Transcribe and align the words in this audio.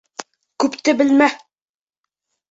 Күпте 0.63 0.95
белмә! 1.01 1.27